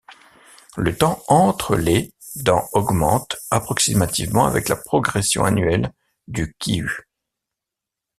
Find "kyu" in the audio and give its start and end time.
6.57-6.89